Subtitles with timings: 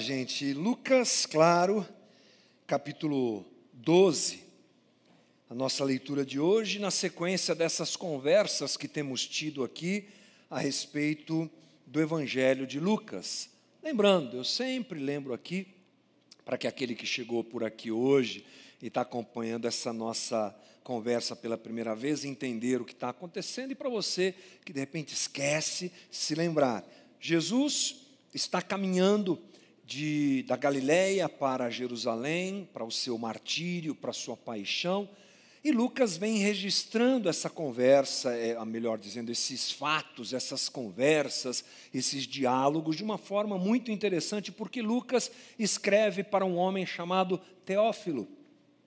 [0.00, 0.54] Gente.
[0.54, 1.86] Lucas, claro,
[2.66, 3.44] capítulo
[3.74, 4.42] 12.
[5.50, 10.08] A nossa leitura de hoje, na sequência dessas conversas que temos tido aqui
[10.48, 11.50] a respeito
[11.86, 13.50] do Evangelho de Lucas.
[13.82, 15.66] Lembrando, eu sempre lembro aqui,
[16.46, 18.46] para que aquele que chegou por aqui hoje
[18.80, 23.74] e está acompanhando essa nossa conversa pela primeira vez, entender o que está acontecendo, e
[23.74, 26.88] para você que de repente esquece, se lembrar.
[27.20, 27.96] Jesus
[28.32, 29.38] está caminhando
[29.90, 35.08] de, da Galiléia para Jerusalém, para o seu martírio, para a sua paixão.
[35.64, 42.96] E Lucas vem registrando essa conversa, é, melhor dizendo, esses fatos, essas conversas, esses diálogos,
[42.96, 48.28] de uma forma muito interessante, porque Lucas escreve para um homem chamado Teófilo.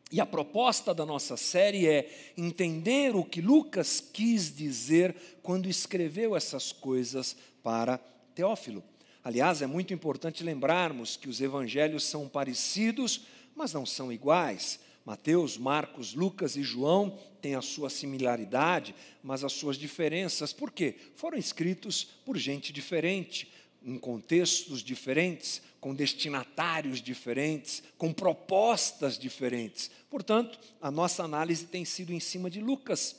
[0.10, 5.14] E a proposta da nossa série é entender o que Lucas quis dizer
[5.44, 7.98] quando escreveu essas coisas para
[8.34, 8.82] Teófilo.
[9.24, 13.22] Aliás, é muito importante lembrarmos que os evangelhos são parecidos,
[13.56, 14.80] mas não são iguais.
[15.06, 20.52] Mateus, Marcos, Lucas e João têm a sua similaridade, mas as suas diferenças.
[20.52, 20.96] Por quê?
[21.16, 23.52] Foram escritos por gente diferente,
[23.82, 29.92] em contextos diferentes, com destinatários diferentes, com propostas diferentes.
[30.10, 33.18] Portanto, a nossa análise tem sido em cima de Lucas,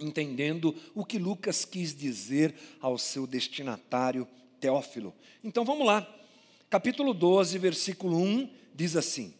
[0.00, 4.26] entendendo o que Lucas quis dizer ao seu destinatário
[4.60, 5.14] Teófilo.
[5.42, 6.06] Então vamos lá.
[6.68, 9.32] Capítulo 12, versículo 1 diz assim: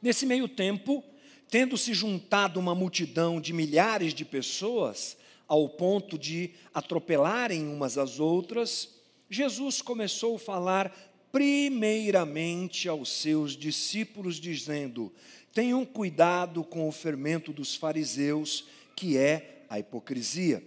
[0.00, 1.02] Nesse meio tempo,
[1.48, 8.18] tendo se juntado uma multidão de milhares de pessoas, ao ponto de atropelarem umas às
[8.18, 15.12] outras, Jesus começou a falar primeiramente aos seus discípulos, dizendo:
[15.52, 20.62] Tenham cuidado com o fermento dos fariseus, que é a hipocrisia.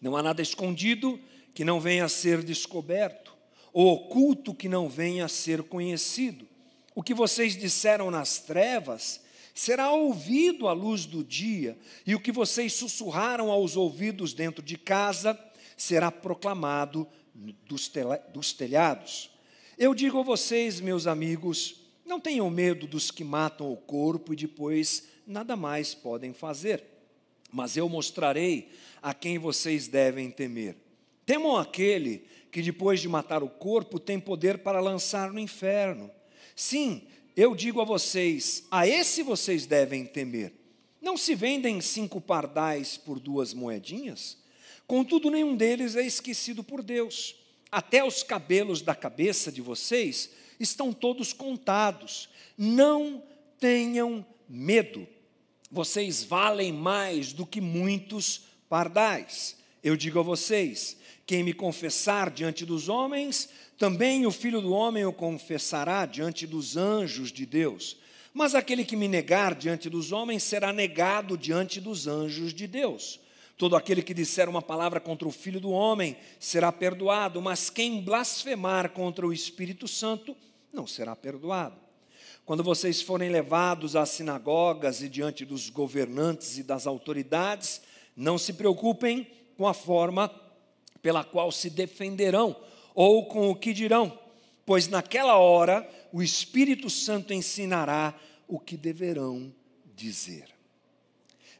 [0.00, 1.18] Não há nada escondido
[1.58, 3.34] que não venha a ser descoberto,
[3.72, 6.46] ou oculto que não venha a ser conhecido.
[6.94, 9.20] O que vocês disseram nas trevas
[9.52, 11.76] será ouvido à luz do dia,
[12.06, 15.36] e o que vocês sussurraram aos ouvidos dentro de casa
[15.76, 17.08] será proclamado
[17.66, 17.90] dos,
[18.32, 19.28] dos telhados.
[19.76, 24.36] Eu digo a vocês, meus amigos, não tenham medo dos que matam o corpo e
[24.36, 26.84] depois nada mais podem fazer,
[27.50, 28.70] mas eu mostrarei
[29.02, 30.86] a quem vocês devem temer.
[31.28, 36.10] Temam aquele que, depois de matar o corpo, tem poder para lançar no inferno.
[36.56, 37.02] Sim,
[37.36, 40.54] eu digo a vocês: a esse vocês devem temer.
[41.02, 44.38] Não se vendem cinco pardais por duas moedinhas?
[44.86, 47.36] Contudo, nenhum deles é esquecido por Deus.
[47.70, 52.30] Até os cabelos da cabeça de vocês estão todos contados.
[52.56, 53.22] Não
[53.60, 55.06] tenham medo.
[55.70, 59.58] Vocês valem mais do que muitos pardais.
[59.84, 60.96] Eu digo a vocês:
[61.28, 66.74] quem me confessar diante dos homens, também o filho do homem o confessará diante dos
[66.74, 67.98] anjos de Deus.
[68.32, 73.20] Mas aquele que me negar diante dos homens será negado diante dos anjos de Deus.
[73.58, 78.00] Todo aquele que disser uma palavra contra o filho do homem será perdoado, mas quem
[78.00, 80.34] blasfemar contra o Espírito Santo
[80.72, 81.76] não será perdoado.
[82.46, 87.82] Quando vocês forem levados às sinagogas e diante dos governantes e das autoridades,
[88.16, 89.26] não se preocupem
[89.58, 90.47] com a forma
[91.02, 92.56] pela qual se defenderão,
[92.94, 94.18] ou com o que dirão,
[94.66, 98.14] pois naquela hora o Espírito Santo ensinará
[98.46, 99.54] o que deverão
[99.94, 100.46] dizer.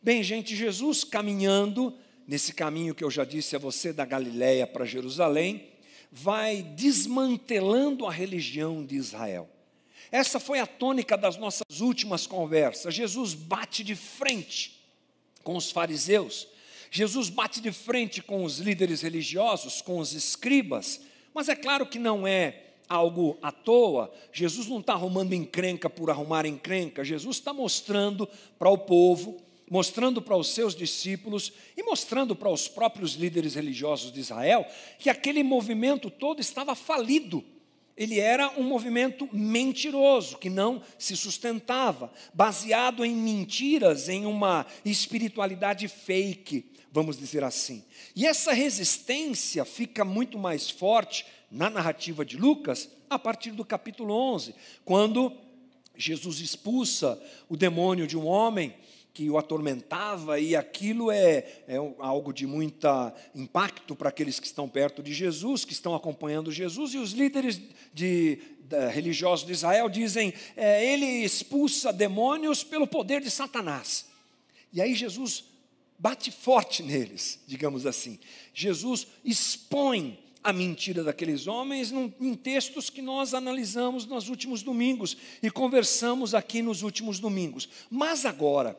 [0.02, 4.84] Bem, gente, Jesus caminhando nesse caminho que eu já disse a você da Galiléia para
[4.84, 5.70] Jerusalém,
[6.12, 9.48] vai desmantelando a religião de Israel.
[10.10, 12.94] Essa foi a tônica das nossas últimas conversas.
[12.94, 14.78] Jesus bate de frente
[15.42, 16.46] com os fariseus,
[16.90, 21.00] Jesus bate de frente com os líderes religiosos, com os escribas,
[21.34, 24.10] mas é claro que não é algo à toa.
[24.32, 29.36] Jesus não está arrumando encrenca por arrumar encrenca, Jesus está mostrando para o povo,
[29.70, 34.66] mostrando para os seus discípulos e mostrando para os próprios líderes religiosos de Israel
[34.98, 37.44] que aquele movimento todo estava falido.
[37.94, 45.88] Ele era um movimento mentiroso, que não se sustentava, baseado em mentiras, em uma espiritualidade
[45.88, 47.84] fake vamos dizer assim.
[48.14, 54.14] E essa resistência fica muito mais forte na narrativa de Lucas a partir do capítulo
[54.14, 54.54] 11,
[54.84, 55.32] quando
[55.96, 58.74] Jesus expulsa o demônio de um homem
[59.14, 62.86] que o atormentava, e aquilo é, é algo de muito
[63.34, 67.60] impacto para aqueles que estão perto de Jesus, que estão acompanhando Jesus, e os líderes
[67.92, 68.38] de,
[68.92, 74.06] religiosos de Israel dizem: é, ele expulsa demônios pelo poder de Satanás.
[74.72, 75.47] E aí Jesus
[75.98, 78.18] bate forte neles, digamos assim.
[78.54, 85.50] Jesus expõe a mentira daqueles homens em textos que nós analisamos nos últimos domingos e
[85.50, 87.68] conversamos aqui nos últimos domingos.
[87.90, 88.78] Mas agora,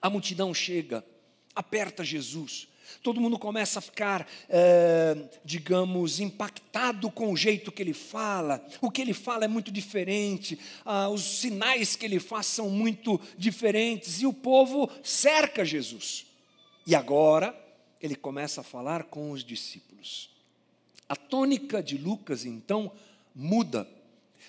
[0.00, 1.04] a multidão chega,
[1.54, 2.66] aperta Jesus,
[3.02, 8.90] todo mundo começa a ficar, é, digamos, impactado com o jeito que ele fala, o
[8.90, 14.22] que ele fala é muito diferente, ah, os sinais que ele faz são muito diferentes,
[14.22, 16.29] e o povo cerca Jesus.
[16.90, 17.54] E agora,
[18.02, 20.28] ele começa a falar com os discípulos.
[21.08, 22.90] A tônica de Lucas, então,
[23.32, 23.86] muda.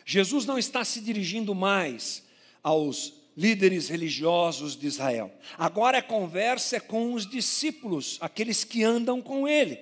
[0.03, 2.23] Jesus não está se dirigindo mais
[2.63, 5.31] aos líderes religiosos de Israel.
[5.55, 9.77] Agora a conversa é com os discípulos, aqueles que andam com ele.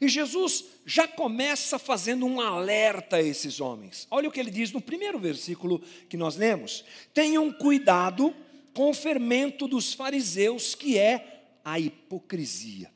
[0.00, 4.06] E Jesus já começa fazendo um alerta a esses homens.
[4.10, 8.34] Olha o que ele diz no primeiro versículo que nós lemos: Tenham cuidado
[8.72, 11.34] com o fermento dos fariseus, que é
[11.72, 12.90] a hipocrisia.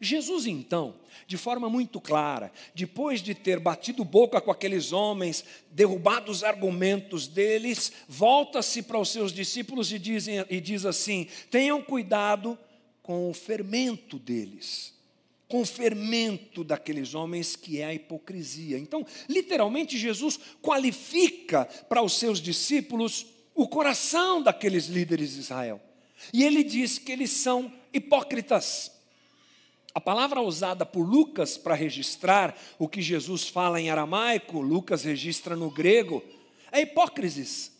[0.00, 0.94] Jesus, então,
[1.26, 7.26] de forma muito clara, depois de ter batido boca com aqueles homens, derrubado os argumentos
[7.26, 12.58] deles, volta-se para os seus discípulos e, dizem, e diz assim: tenham cuidado
[13.02, 14.94] com o fermento deles
[15.46, 18.76] com o fermento daqueles homens que é a hipocrisia.
[18.76, 25.80] Então, literalmente, Jesus qualifica para os seus discípulos o coração daqueles líderes de Israel.
[26.32, 28.92] E ele diz que eles são hipócritas.
[29.94, 35.54] A palavra usada por Lucas para registrar o que Jesus fala em aramaico, Lucas registra
[35.54, 36.22] no grego,
[36.72, 37.72] é hipócrisis.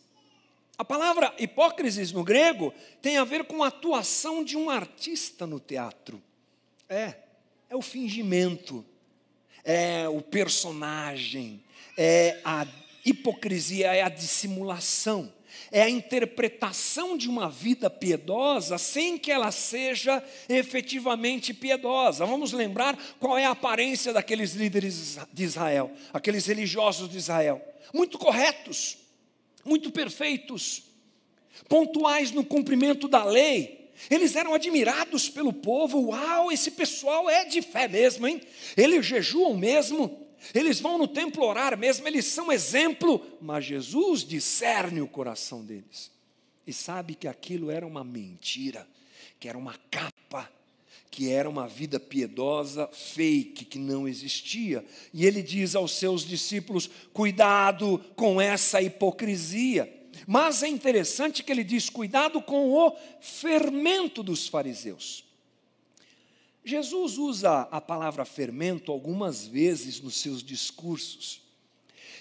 [0.77, 5.59] A palavra hipócrisis no grego tem a ver com a atuação de um artista no
[5.59, 6.21] teatro.
[6.87, 7.15] É,
[7.69, 8.85] é o fingimento,
[9.63, 11.61] é o personagem,
[11.97, 12.65] é a
[13.05, 15.33] hipocrisia, é a dissimulação
[15.71, 22.25] é a interpretação de uma vida piedosa sem que ela seja efetivamente piedosa.
[22.25, 27.61] Vamos lembrar qual é a aparência daqueles líderes de Israel, aqueles religiosos de Israel.
[27.93, 28.97] Muito corretos,
[29.63, 30.83] muito perfeitos,
[31.67, 33.91] pontuais no cumprimento da lei.
[34.09, 36.09] Eles eram admirados pelo povo.
[36.09, 38.41] Uau, esse pessoal é de fé mesmo, hein?
[38.75, 45.01] Eles jejuam mesmo eles vão no templo orar mesmo, eles são exemplo, mas Jesus discerne
[45.01, 46.11] o coração deles
[46.67, 48.87] e sabe que aquilo era uma mentira,
[49.39, 50.49] que era uma capa,
[51.11, 54.83] que era uma vida piedosa fake, que não existia.
[55.13, 59.91] E ele diz aos seus discípulos: cuidado com essa hipocrisia.
[60.25, 65.24] Mas é interessante que ele diz: cuidado com o fermento dos fariseus.
[66.65, 71.41] Jesus usa a palavra fermento algumas vezes nos seus discursos.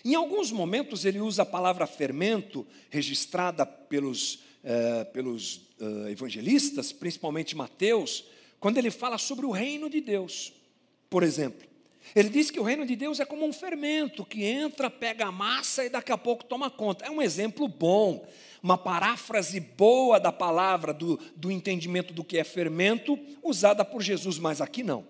[0.04, 7.56] Em alguns momentos ele usa a palavra fermento, registrada pelos, eh, pelos eh, evangelistas, principalmente
[7.56, 8.24] Mateus,
[8.60, 10.52] quando ele fala sobre o reino de Deus.
[11.08, 11.66] Por exemplo,
[12.14, 15.32] ele diz que o reino de Deus é como um fermento que entra, pega a
[15.32, 17.04] massa e daqui a pouco toma conta.
[17.04, 18.26] É um exemplo bom,
[18.62, 24.38] uma paráfrase boa da palavra, do, do entendimento do que é fermento, usada por Jesus,
[24.38, 25.06] mas aqui não.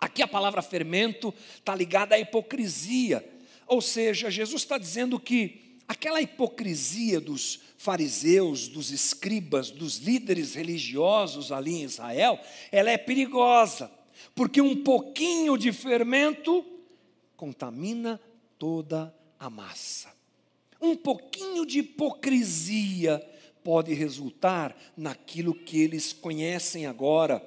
[0.00, 3.24] Aqui a palavra fermento está ligada à hipocrisia,
[3.66, 11.52] ou seja, Jesus está dizendo que aquela hipocrisia dos fariseus, dos escribas, dos líderes religiosos
[11.52, 12.38] ali em Israel,
[12.70, 13.90] ela é perigosa
[14.34, 16.64] porque um pouquinho de fermento
[17.36, 18.20] contamina
[18.58, 20.12] toda a massa.
[20.80, 23.24] Um pouquinho de hipocrisia
[23.62, 27.42] pode resultar naquilo que eles conhecem agora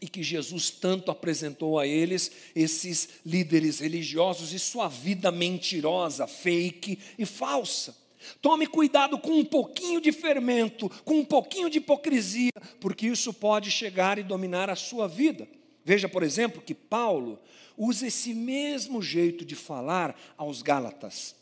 [0.00, 6.98] e que Jesus tanto apresentou a eles, esses líderes religiosos, e sua vida mentirosa, fake
[7.18, 7.94] e falsa.
[8.40, 13.70] Tome cuidado com um pouquinho de fermento, com um pouquinho de hipocrisia, porque isso pode
[13.70, 15.46] chegar e dominar a sua vida.
[15.84, 17.38] Veja, por exemplo, que Paulo
[17.76, 21.34] usa esse mesmo jeito de falar aos Gálatas.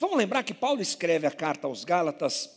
[0.00, 2.50] Vamos lembrar que Paulo escreve a carta aos Gálatas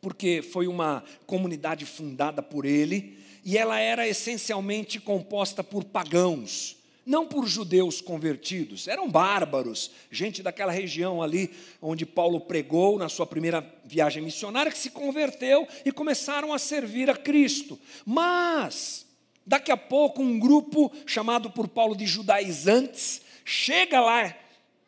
[0.00, 7.26] porque foi uma comunidade fundada por ele e ela era essencialmente composta por pagãos, não
[7.26, 11.50] por judeus convertidos, eram bárbaros, gente daquela região ali
[11.80, 17.08] onde Paulo pregou na sua primeira viagem missionária que se converteu e começaram a servir
[17.08, 17.78] a Cristo.
[18.04, 19.06] Mas
[19.44, 24.34] Daqui a pouco, um grupo chamado por Paulo de judaizantes chega lá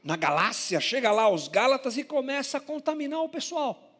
[0.02, 3.90] na Galácia, chega lá aos Gálatas e começa a contaminar o pessoal.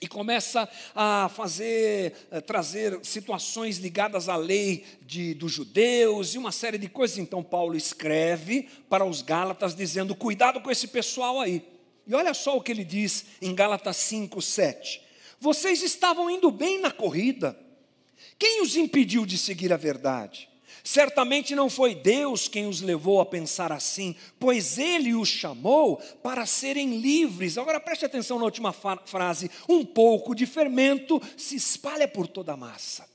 [0.00, 6.38] E começa a fazer, a eh, trazer situações ligadas à lei de, dos judeus e
[6.38, 7.18] uma série de coisas.
[7.18, 11.64] Então, Paulo escreve para os Gálatas dizendo: cuidado com esse pessoal aí.
[12.04, 15.00] E olha só o que ele diz em Gálatas 5, 7.
[15.38, 17.56] Vocês estavam indo bem na corrida
[18.42, 20.48] quem os impediu de seguir a verdade?
[20.82, 26.44] Certamente não foi Deus quem os levou a pensar assim, pois Ele os chamou para
[26.44, 27.56] serem livres.
[27.56, 32.56] Agora preste atenção na última frase: um pouco de fermento se espalha por toda a
[32.56, 33.08] massa.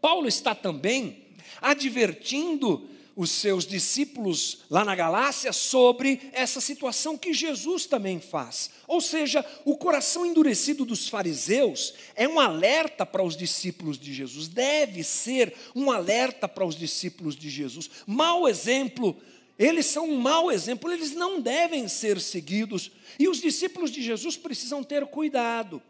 [0.00, 1.24] Paulo está também
[1.60, 8.70] advertindo os seus discípulos lá na Galácia sobre essa situação que Jesus também faz.
[8.86, 14.48] Ou seja, o coração endurecido dos fariseus é um alerta para os discípulos de Jesus,
[14.48, 17.88] deve ser um alerta para os discípulos de Jesus.
[18.06, 19.16] Mau exemplo,
[19.58, 22.92] eles são um mau exemplo, eles não devem ser seguidos.
[23.18, 25.82] E os discípulos de Jesus precisam ter cuidado.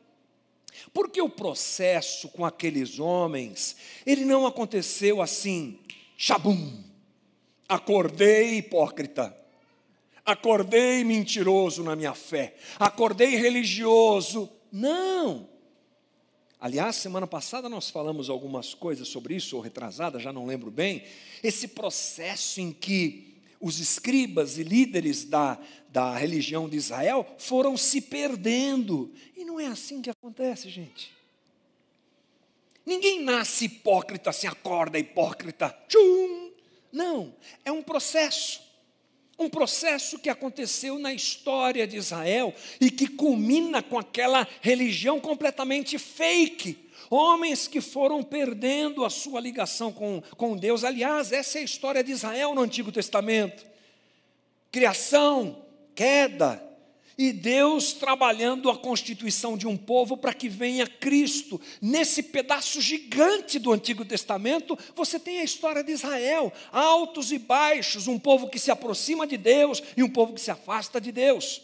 [0.94, 5.80] Porque o processo com aqueles homens, ele não aconteceu assim,
[6.16, 6.85] chabum
[7.68, 9.36] Acordei hipócrita,
[10.24, 14.48] acordei mentiroso na minha fé, acordei religioso.
[14.70, 15.48] Não.
[16.60, 21.04] Aliás, semana passada nós falamos algumas coisas sobre isso, ou retrasada, já não lembro bem.
[21.42, 25.58] Esse processo em que os escribas e líderes da,
[25.88, 29.12] da religião de Israel foram se perdendo.
[29.36, 31.12] E não é assim que acontece, gente.
[32.84, 35.76] Ninguém nasce hipócrita, se acorda hipócrita.
[35.88, 36.45] Tchum!
[36.96, 38.58] Não, é um processo.
[39.38, 45.98] Um processo que aconteceu na história de Israel e que culmina com aquela religião completamente
[45.98, 46.88] fake.
[47.10, 50.84] Homens que foram perdendo a sua ligação com, com Deus.
[50.84, 53.66] Aliás, essa é a história de Israel no Antigo Testamento:
[54.72, 55.62] criação,
[55.94, 56.65] queda,
[57.18, 61.60] e Deus trabalhando a constituição de um povo para que venha Cristo.
[61.80, 68.06] Nesse pedaço gigante do Antigo Testamento, você tem a história de Israel, altos e baixos,
[68.06, 71.62] um povo que se aproxima de Deus e um povo que se afasta de Deus.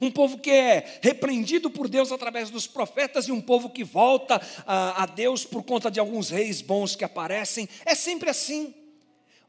[0.00, 4.40] Um povo que é repreendido por Deus através dos profetas e um povo que volta
[4.66, 7.68] a, a Deus por conta de alguns reis bons que aparecem.
[7.84, 8.74] É sempre assim.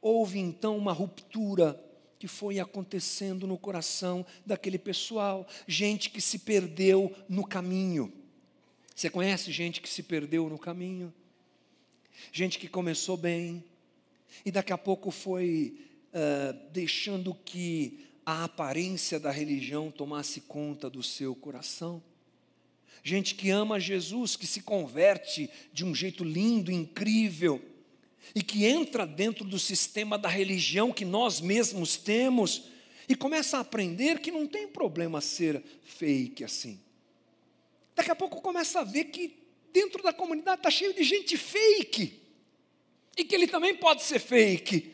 [0.02, 1.80] Houve então uma ruptura
[2.20, 8.12] que foi acontecendo no coração daquele pessoal, gente que se perdeu no caminho.
[8.94, 11.14] Você conhece gente que se perdeu no caminho?
[12.34, 13.64] Gente que começou bem
[14.46, 15.80] e daqui a pouco foi
[16.14, 22.04] uh, deixando que a aparência da religião tomasse conta do seu coração.
[23.02, 27.64] Gente que ama Jesus, que se converte de um jeito lindo, incrível,
[28.36, 32.64] e que entra dentro do sistema da religião que nós mesmos temos
[33.08, 36.80] e começa a aprender que não tem problema ser fake assim.
[37.96, 39.38] Daqui a pouco começa a ver que
[39.74, 42.22] dentro da comunidade está cheio de gente fake
[43.18, 44.94] e que ele também pode ser fake.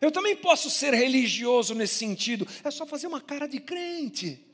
[0.00, 2.46] Eu também posso ser religioso nesse sentido.
[2.64, 4.44] É só fazer uma cara de crente.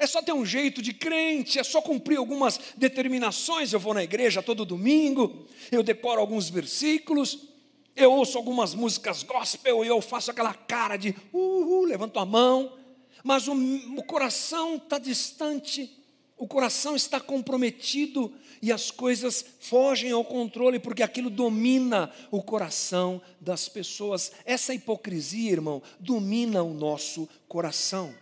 [0.00, 3.70] É só ter um jeito de crente, é só cumprir algumas determinações.
[3.70, 7.50] Eu vou na igreja todo domingo, eu decoro alguns versículos,
[7.94, 12.72] eu ouço algumas músicas gospel e eu faço aquela cara de uhul, levanto a mão,
[13.22, 15.94] mas o, o coração está distante,
[16.38, 23.20] o coração está comprometido e as coisas fogem ao controle porque aquilo domina o coração
[23.38, 24.32] das pessoas.
[24.46, 28.14] Essa hipocrisia, irmão, domina o nosso coração.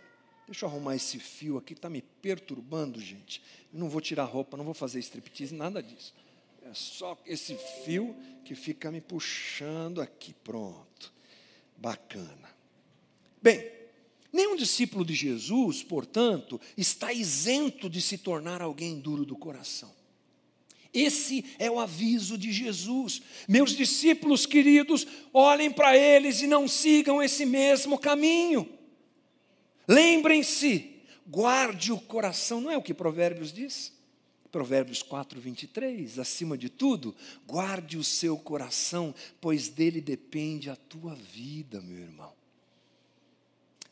[0.48, 3.42] Deixa eu arrumar esse fio aqui, está me perturbando, gente.
[3.70, 6.14] Eu não vou tirar roupa, não vou fazer striptease, nada disso.
[6.62, 10.32] É só esse fio que fica me puxando aqui.
[10.42, 11.12] Pronto.
[11.76, 12.48] Bacana.
[13.42, 13.70] Bem,
[14.32, 19.94] nenhum discípulo de Jesus, portanto, está isento de se tornar alguém duro do coração.
[20.94, 23.20] Esse é o aviso de Jesus.
[23.46, 28.77] Meus discípulos queridos, olhem para eles e não sigam esse mesmo caminho.
[29.88, 33.96] Lembrem-se, guarde o coração, não é o que Provérbios diz?
[34.52, 37.14] Provérbios 4, 23, acima de tudo,
[37.46, 42.32] guarde o seu coração, pois dele depende a tua vida, meu irmão.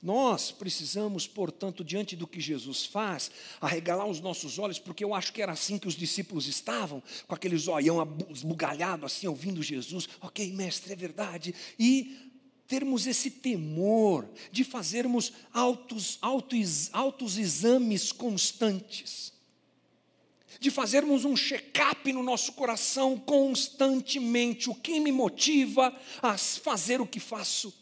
[0.02, 5.32] Nós precisamos, portanto, diante do que Jesus faz, arregalar os nossos olhos, porque eu acho
[5.32, 10.08] que era assim que os discípulos estavam, com aquele zoião esbugalhado, assim, ouvindo Jesus.
[10.20, 11.54] Ok, mestre, é verdade.
[11.78, 12.25] E
[12.66, 19.32] termos esse temor de fazermos autos, autos, autos exames constantes,
[20.58, 24.70] de fazermos um check-up no nosso coração constantemente.
[24.70, 27.74] O que me motiva a fazer o que faço?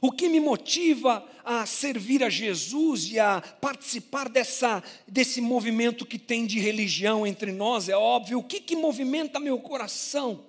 [0.00, 6.18] O que me motiva a servir a Jesus e a participar dessa, desse movimento que
[6.18, 8.38] tem de religião entre nós, é óbvio.
[8.38, 10.46] O que, que movimenta meu coração?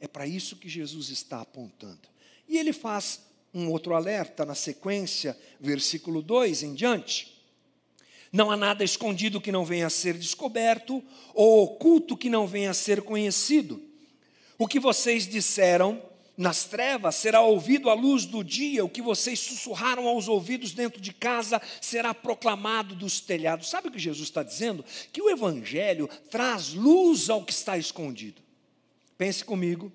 [0.00, 2.15] É para isso que Jesus está apontando.
[2.48, 3.20] E ele faz
[3.52, 7.34] um outro alerta na sequência, versículo 2 em diante.
[8.30, 12.70] Não há nada escondido que não venha a ser descoberto, ou oculto que não venha
[12.70, 13.82] a ser conhecido.
[14.58, 16.02] O que vocês disseram
[16.36, 21.00] nas trevas será ouvido à luz do dia, o que vocês sussurraram aos ouvidos dentro
[21.00, 23.70] de casa será proclamado dos telhados.
[23.70, 24.84] Sabe o que Jesus está dizendo?
[25.12, 28.42] Que o Evangelho traz luz ao que está escondido.
[29.16, 29.90] Pense comigo,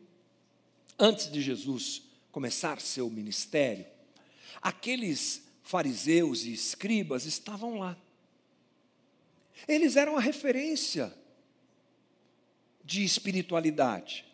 [0.97, 3.85] antes de Jesus começar seu ministério,
[4.61, 7.97] aqueles fariseus e escribas estavam lá.
[9.67, 11.13] Eles eram a referência
[12.83, 14.25] de espiritualidade.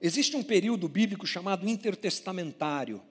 [0.00, 3.02] Existe um período bíblico chamado intertestamentário,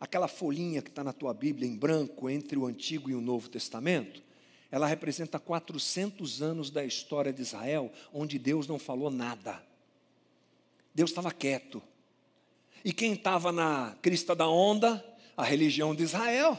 [0.00, 3.48] aquela folhinha que está na tua Bíblia em branco entre o Antigo e o Novo
[3.48, 4.22] Testamento.
[4.70, 9.62] Ela representa 400 anos da história de Israel, onde Deus não falou nada.
[10.94, 11.82] Deus estava quieto.
[12.84, 15.04] E quem estava na crista da onda?
[15.36, 16.58] A religião de Israel.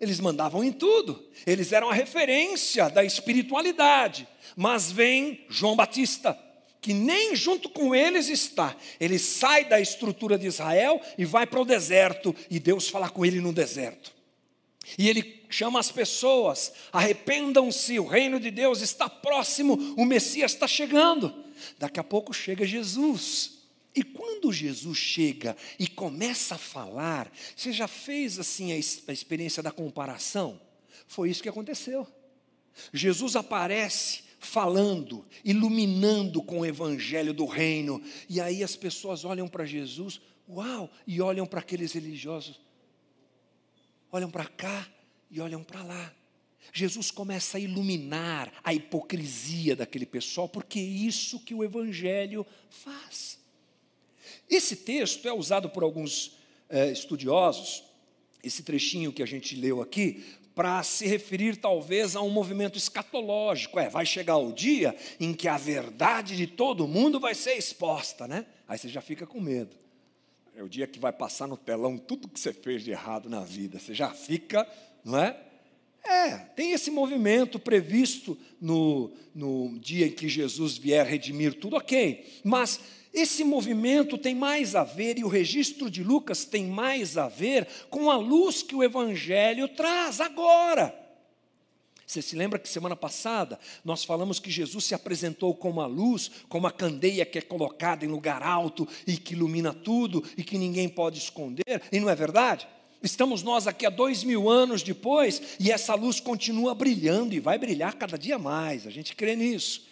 [0.00, 4.26] Eles mandavam em tudo, eles eram a referência da espiritualidade.
[4.56, 6.36] Mas vem João Batista
[6.82, 8.76] que nem junto com eles está.
[8.98, 13.24] Ele sai da estrutura de Israel e vai para o deserto, e Deus fala com
[13.24, 14.12] ele no deserto.
[14.98, 20.66] E ele chama as pessoas: arrependam-se, o reino de Deus está próximo, o Messias está
[20.66, 21.32] chegando.
[21.78, 23.61] Daqui a pouco chega Jesus.
[23.94, 29.70] E quando Jesus chega e começa a falar, você já fez assim a experiência da
[29.70, 30.60] comparação?
[31.06, 32.06] Foi isso que aconteceu.
[32.92, 38.02] Jesus aparece falando, iluminando com o evangelho do reino.
[38.28, 42.60] E aí as pessoas olham para Jesus, uau, e olham para aqueles religiosos.
[44.10, 44.88] Olham para cá
[45.30, 46.14] e olham para lá.
[46.72, 53.41] Jesus começa a iluminar a hipocrisia daquele pessoal, porque é isso que o evangelho faz.
[54.52, 56.36] Esse texto é usado por alguns
[56.68, 57.82] é, estudiosos,
[58.44, 60.22] esse trechinho que a gente leu aqui,
[60.54, 63.80] para se referir talvez a um movimento escatológico.
[63.80, 68.28] É, vai chegar o dia em que a verdade de todo mundo vai ser exposta,
[68.28, 68.44] né?
[68.68, 69.74] Aí você já fica com medo.
[70.54, 73.40] É o dia que vai passar no telão tudo que você fez de errado na
[73.40, 73.78] vida.
[73.78, 74.68] Você já fica,
[75.02, 75.34] não é?
[76.04, 82.40] É, tem esse movimento previsto no, no dia em que Jesus vier redimir tudo, ok.
[82.44, 82.80] Mas
[83.12, 87.68] esse movimento tem mais a ver, e o registro de Lucas tem mais a ver
[87.90, 90.98] com a luz que o Evangelho traz agora.
[92.06, 96.30] Você se lembra que semana passada nós falamos que Jesus se apresentou como a luz,
[96.48, 100.58] como a candeia que é colocada em lugar alto e que ilumina tudo e que
[100.58, 102.66] ninguém pode esconder, e não é verdade?
[103.02, 107.58] Estamos nós aqui há dois mil anos depois e essa luz continua brilhando e vai
[107.58, 109.91] brilhar cada dia mais, a gente crê nisso.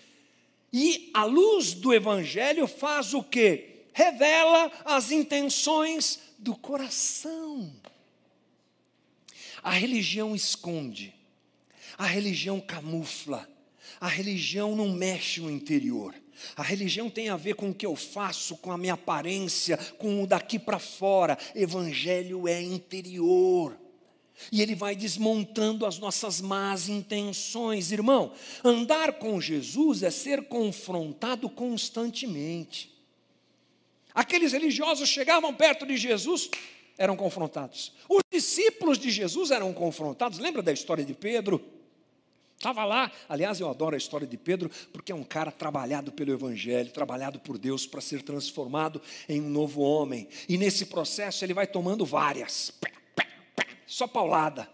[0.72, 3.86] E a luz do Evangelho faz o que?
[3.92, 7.72] Revela as intenções do coração.
[9.62, 11.14] A religião esconde,
[11.98, 13.48] a religião camufla,
[14.00, 16.14] a religião não mexe no interior.
[16.56, 20.22] A religião tem a ver com o que eu faço, com a minha aparência, com
[20.22, 21.36] o daqui para fora.
[21.54, 23.78] Evangelho é interior.
[24.50, 27.92] E ele vai desmontando as nossas más intenções.
[27.92, 28.32] Irmão,
[28.64, 32.90] andar com Jesus é ser confrontado constantemente.
[34.14, 36.50] Aqueles religiosos chegavam perto de Jesus,
[36.98, 37.92] eram confrontados.
[38.08, 40.38] Os discípulos de Jesus eram confrontados.
[40.38, 41.62] Lembra da história de Pedro?
[42.60, 46.30] Estava lá, aliás, eu adoro a história de Pedro, porque é um cara trabalhado pelo
[46.30, 50.28] Evangelho, trabalhado por Deus para ser transformado em um novo homem.
[50.46, 52.70] E nesse processo ele vai tomando várias
[53.90, 54.70] só paulada.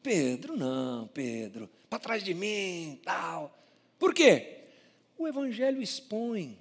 [0.00, 3.52] Pedro, não, Pedro, para trás de mim, tal.
[3.98, 4.60] Por quê?
[5.18, 6.56] O Evangelho expõe.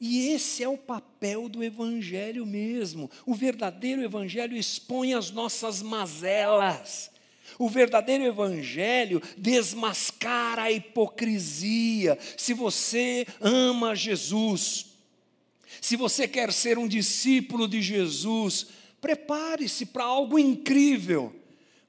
[0.00, 3.10] E esse é o papel do Evangelho mesmo.
[3.26, 7.10] O verdadeiro Evangelho expõe as nossas mazelas.
[7.58, 12.18] O verdadeiro Evangelho desmascara a hipocrisia.
[12.38, 14.86] Se você ama Jesus,
[15.78, 18.68] se você quer ser um discípulo de Jesus,
[19.00, 21.39] prepare-se para algo incrível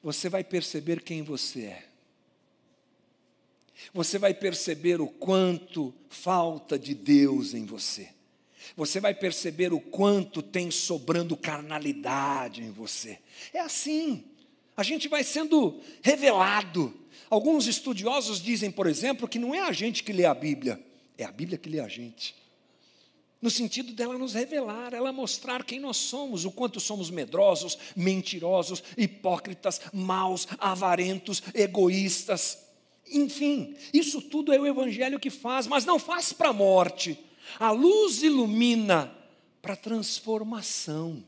[0.03, 1.85] você vai perceber quem você é.
[3.93, 8.09] Você vai perceber o quanto falta de Deus em você.
[8.75, 13.19] Você vai perceber o quanto tem sobrando carnalidade em você.
[13.53, 14.23] É assim.
[14.77, 16.93] A gente vai sendo revelado.
[17.29, 20.79] Alguns estudiosos dizem, por exemplo, que não é a gente que lê a Bíblia,
[21.17, 22.40] é a Bíblia que lê a gente
[23.41, 28.83] no sentido dela nos revelar, ela mostrar quem nós somos, o quanto somos medrosos, mentirosos,
[28.95, 32.59] hipócritas, maus, avarentos, egoístas.
[33.11, 37.17] Enfim, isso tudo é o Evangelho que faz, mas não faz para a morte.
[37.59, 39.11] A luz ilumina
[39.61, 41.23] para a transformação.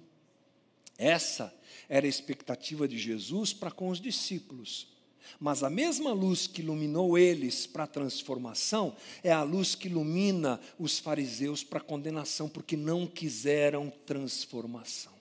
[0.97, 1.53] Essa
[1.89, 4.92] era a expectativa de Jesus para com os discípulos.
[5.39, 10.59] Mas a mesma luz que iluminou eles para a transformação é a luz que ilumina
[10.77, 15.13] os fariseus para a condenação, porque não quiseram transformação.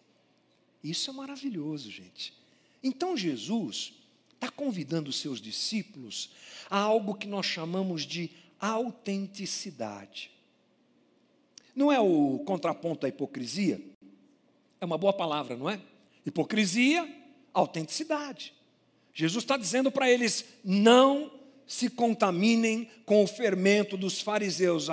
[0.83, 2.35] Isso é maravilhoso, gente.
[2.83, 3.95] Então Jesus
[4.35, 6.31] está convidando os seus discípulos
[6.69, 10.31] a algo que nós chamamos de autenticidade.
[11.75, 13.81] Não é o contraponto à hipocrisia?
[14.81, 15.81] É uma boa palavra, não é?
[16.27, 17.09] Hipocrisia,
[17.55, 18.53] autenticidade.
[19.15, 21.31] Jesus está dizendo para eles: não
[21.67, 24.89] se contaminem com o fermento dos fariseus,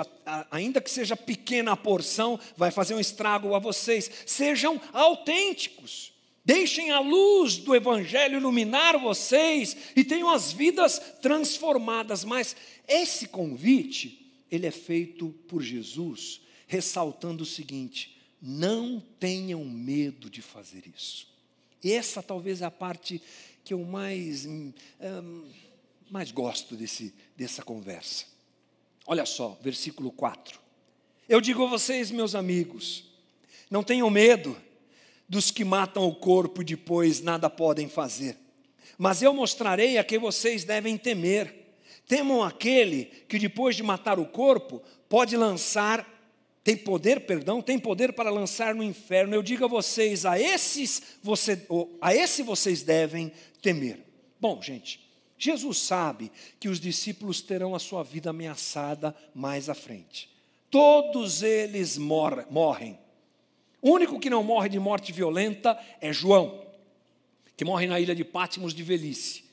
[0.50, 4.10] ainda que seja pequena a porção, vai fazer um estrago a vocês.
[4.24, 6.12] Sejam autênticos.
[6.42, 12.24] Deixem a luz do Evangelho iluminar vocês e tenham as vidas transformadas.
[12.24, 12.56] Mas
[12.88, 20.84] esse convite, ele é feito por Jesus, ressaltando o seguinte: não tenham medo de fazer
[20.96, 21.28] isso.
[21.84, 23.22] Essa talvez é a parte
[23.64, 24.72] que eu mais, hum,
[26.10, 28.26] mais gosto desse, dessa conversa.
[29.06, 30.60] Olha só, versículo 4.
[31.28, 33.04] Eu digo a vocês, meus amigos,
[33.70, 34.56] não tenham medo
[35.28, 38.36] dos que matam o corpo e depois nada podem fazer.
[38.98, 41.54] Mas eu mostrarei a quem vocês devem temer.
[42.06, 46.19] Temam aquele que depois de matar o corpo pode lançar
[46.70, 49.34] tem poder, perdão, tem poder para lançar no inferno.
[49.34, 51.66] Eu digo a vocês, a esses você,
[52.00, 53.98] a esse vocês devem temer.
[54.40, 55.00] Bom, gente,
[55.36, 56.30] Jesus sabe
[56.60, 60.30] que os discípulos terão a sua vida ameaçada mais à frente.
[60.70, 62.96] Todos eles morrem.
[63.82, 66.64] O único que não morre de morte violenta é João,
[67.56, 69.49] que morre na ilha de Pátimos de velhice.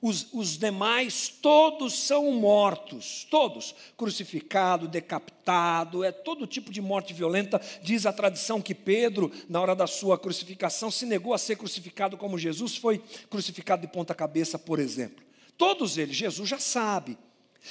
[0.00, 7.60] Os, os demais, todos são mortos, todos, crucificado, decapitado, é todo tipo de morte violenta.
[7.82, 12.16] Diz a tradição que Pedro, na hora da sua crucificação, se negou a ser crucificado
[12.16, 15.24] como Jesus foi crucificado de ponta-cabeça, por exemplo.
[15.56, 17.16] Todos eles, Jesus já sabe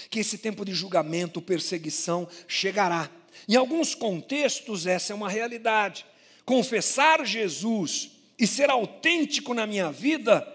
[0.09, 3.09] que esse tempo de julgamento, perseguição chegará.
[3.47, 6.05] Em alguns contextos, essa é uma realidade.
[6.43, 10.54] Confessar Jesus e ser autêntico na minha vida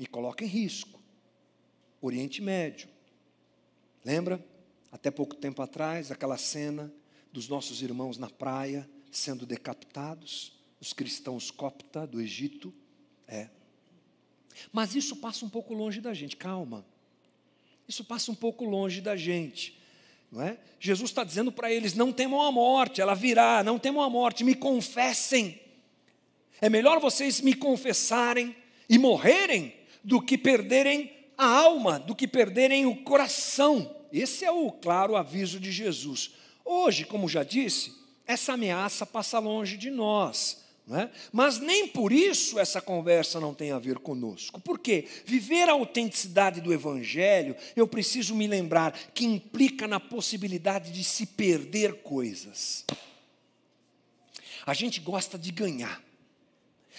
[0.00, 0.98] me coloca em risco.
[2.00, 2.88] Oriente Médio.
[4.02, 4.42] Lembra?
[4.90, 6.90] Até pouco tempo atrás, aquela cena
[7.30, 12.72] dos nossos irmãos na praia sendo decapitados, os cristãos copta do Egito.
[13.28, 13.50] É.
[14.72, 16.82] Mas isso passa um pouco longe da gente, calma.
[17.86, 19.78] Isso passa um pouco longe da gente.
[20.32, 20.58] Não é?
[20.78, 24.44] Jesus está dizendo para eles: não temam a morte, ela virá, não temam a morte,
[24.44, 25.60] me confessem.
[26.58, 28.56] É melhor vocês me confessarem
[28.88, 33.96] e morrerem do que perderem a alma, do que perderem o coração.
[34.12, 36.32] Esse é o claro aviso de Jesus.
[36.64, 37.92] Hoje, como já disse,
[38.26, 40.60] essa ameaça passa longe de nós.
[40.92, 41.08] É?
[41.32, 44.60] Mas nem por isso essa conversa não tem a ver conosco.
[44.60, 51.04] Porque viver a autenticidade do Evangelho, eu preciso me lembrar que implica na possibilidade de
[51.04, 52.84] se perder coisas.
[54.66, 56.02] A gente gosta de ganhar.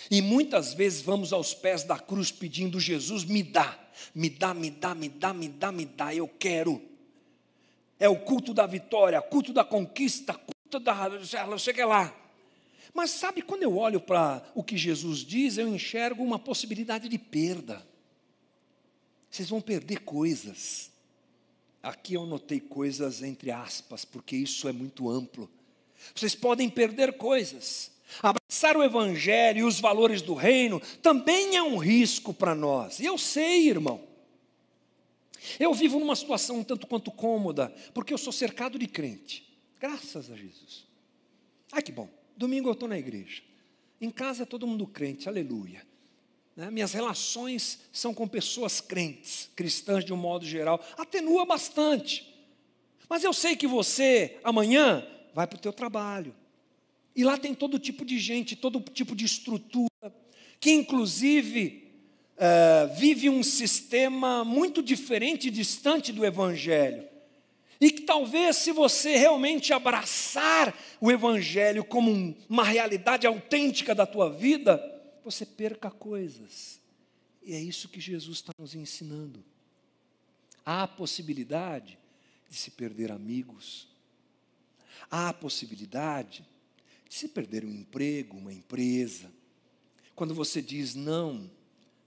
[0.10, 3.78] E muitas vezes vamos aos pés da cruz pedindo: Jesus, me dá,
[4.14, 6.82] me dá, me dá, me dá, me dá, me dá, eu quero.
[8.00, 10.96] É o culto da vitória, culto da conquista, culto da.
[11.58, 12.16] Chega lá.
[12.94, 17.18] Mas sabe, quando eu olho para o que Jesus diz, eu enxergo uma possibilidade de
[17.18, 17.86] perda.
[19.30, 20.92] Vocês vão perder coisas.
[21.82, 25.50] Aqui eu notei coisas entre aspas, porque isso é muito amplo.
[26.14, 27.92] Vocês podem perder coisas.
[28.62, 33.00] Abraçar o Evangelho e os valores do reino também é um risco para nós.
[33.00, 34.00] E eu sei, irmão.
[35.60, 39.52] Eu vivo numa situação um tanto quanto cômoda, porque eu sou cercado de crente.
[39.80, 40.86] Graças a Jesus.
[41.72, 42.08] Ai que bom.
[42.38, 43.42] Domingo eu estou na igreja.
[44.00, 45.84] Em casa é todo mundo crente, aleluia.
[46.56, 46.70] Né?
[46.70, 50.80] Minhas relações são com pessoas crentes, cristãs de um modo geral.
[51.00, 52.32] Atenua bastante.
[53.10, 56.36] Mas eu sei que você, amanhã, vai para o teu trabalho,
[57.16, 59.90] e lá tem todo tipo de gente, todo tipo de estrutura,
[60.60, 61.92] que inclusive
[62.38, 67.08] é, vive um sistema muito diferente e distante do Evangelho.
[67.80, 74.06] E que talvez, se você realmente abraçar o Evangelho como um, uma realidade autêntica da
[74.06, 74.80] tua vida,
[75.26, 76.80] você perca coisas.
[77.44, 79.44] E é isso que Jesus está nos ensinando.
[80.64, 81.98] Há a possibilidade
[82.48, 83.88] de se perder amigos,
[85.10, 86.46] há a possibilidade
[87.14, 89.30] se perder um emprego, uma empresa,
[90.16, 91.52] quando você diz não,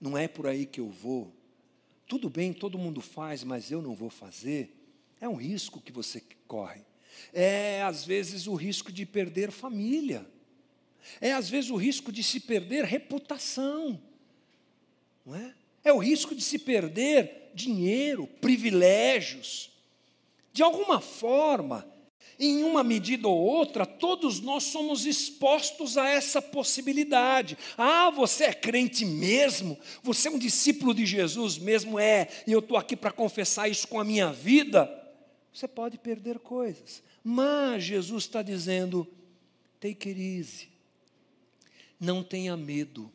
[0.01, 1.31] não é por aí que eu vou,
[2.07, 4.75] tudo bem, todo mundo faz, mas eu não vou fazer,
[5.21, 6.81] é um risco que você corre.
[7.31, 10.25] É às vezes o risco de perder família,
[11.21, 14.01] é às vezes o risco de se perder reputação,
[15.23, 15.53] não é?
[15.83, 19.69] é o risco de se perder dinheiro, privilégios.
[20.51, 21.87] De alguma forma,
[22.39, 27.57] em uma medida ou outra, todos nós somos expostos a essa possibilidade.
[27.77, 29.77] Ah, você é crente mesmo?
[30.03, 31.97] Você é um discípulo de Jesus mesmo?
[31.99, 34.89] É, e eu estou aqui para confessar isso com a minha vida.
[35.53, 39.07] Você pode perder coisas, mas Jesus está dizendo:
[39.79, 40.69] take it easy,
[41.99, 43.11] não tenha medo.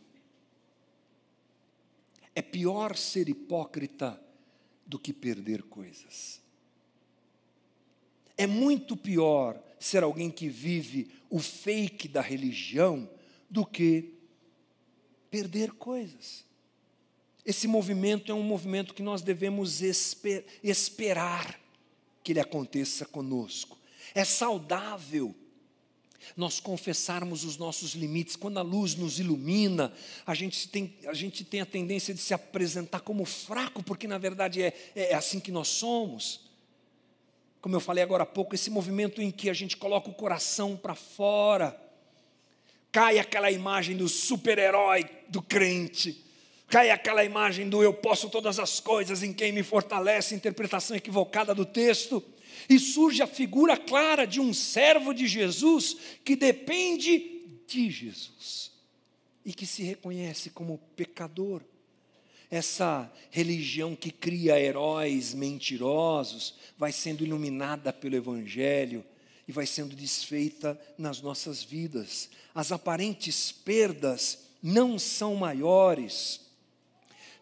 [2.34, 4.18] É pior ser hipócrita
[4.86, 6.40] do que perder coisas.
[8.40, 13.06] É muito pior ser alguém que vive o fake da religião
[13.50, 14.14] do que
[15.30, 16.42] perder coisas.
[17.44, 21.60] Esse movimento é um movimento que nós devemos esper esperar
[22.24, 23.76] que ele aconteça conosco.
[24.14, 25.34] É saudável
[26.34, 28.36] nós confessarmos os nossos limites.
[28.36, 29.92] Quando a luz nos ilumina,
[30.24, 34.16] a gente tem a, gente tem a tendência de se apresentar como fraco, porque na
[34.16, 36.48] verdade é, é assim que nós somos.
[37.60, 40.76] Como eu falei agora há pouco, esse movimento em que a gente coloca o coração
[40.76, 41.78] para fora,
[42.90, 46.24] cai aquela imagem do super-herói do crente,
[46.68, 51.54] cai aquela imagem do eu posso todas as coisas em quem me fortalece, interpretação equivocada
[51.54, 52.24] do texto,
[52.68, 58.72] e surge a figura clara de um servo de Jesus que depende de Jesus
[59.44, 61.62] e que se reconhece como pecador
[62.50, 69.04] essa religião que cria heróis mentirosos vai sendo iluminada pelo Evangelho
[69.46, 72.28] e vai sendo desfeita nas nossas vidas.
[72.54, 76.40] As aparentes perdas não são maiores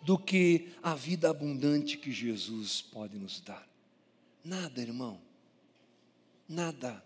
[0.03, 3.67] do que a vida abundante que Jesus pode nos dar.
[4.45, 5.21] Nada, irmão,
[6.49, 7.03] nada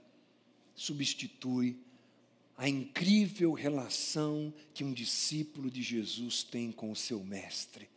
[0.75, 1.77] substitui
[2.57, 7.92] a incrível relação que um discípulo de Jesus tem com o seu mestre.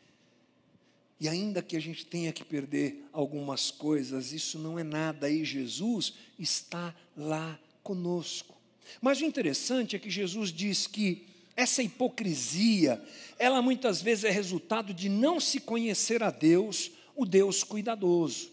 [1.20, 5.46] E ainda que a gente tenha que perder algumas coisas, isso não é nada, e
[5.46, 8.56] Jesus está lá conosco.
[9.02, 11.26] Mas o interessante é que Jesus diz que
[11.56, 13.02] essa hipocrisia,
[13.40, 18.52] ela muitas vezes é resultado de não se conhecer a Deus, o Deus cuidadoso.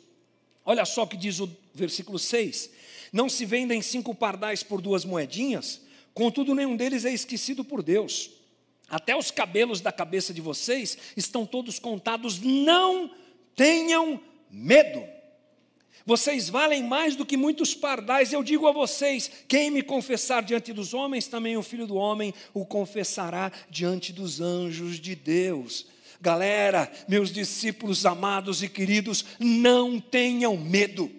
[0.65, 2.71] Olha só o que diz o versículo 6:
[3.13, 5.81] Não se vendem cinco pardais por duas moedinhas,
[6.15, 8.31] contudo nenhum deles é esquecido por Deus.
[8.93, 12.39] Até os cabelos da cabeça de vocês estão todos contados.
[12.39, 13.11] Não
[13.57, 15.03] tenham medo.
[16.05, 18.35] Vocês valem mais do que muitos pardais.
[18.35, 22.35] Eu digo a vocês: quem me confessar diante dos homens, também o filho do homem
[22.53, 25.87] o confessará diante dos anjos de Deus.
[26.21, 31.11] Galera, meus discípulos amados e queridos, não tenham medo.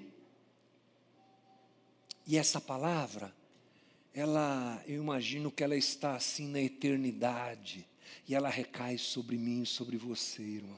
[2.28, 3.34] E essa palavra
[4.14, 7.86] ela, eu imagino que ela está assim na eternidade
[8.28, 10.78] e ela recai sobre mim e sobre você, irmão.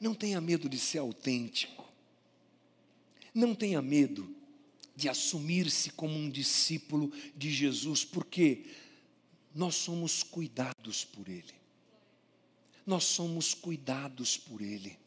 [0.00, 1.88] Não tenha medo de ser autêntico.
[3.32, 4.34] Não tenha medo
[4.96, 8.66] de assumir-se como um discípulo de Jesus, porque
[9.54, 11.54] nós somos cuidados por Ele.
[12.84, 14.98] Nós somos cuidados por Ele.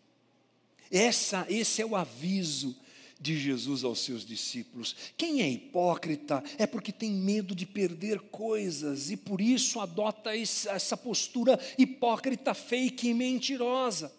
[0.89, 2.75] Essa, esse é o aviso
[3.23, 4.93] de Jesus aos seus discípulos.
[5.17, 10.97] Quem é hipócrita é porque tem medo de perder coisas e por isso adota essa
[10.97, 14.11] postura hipócrita, fake e mentirosa.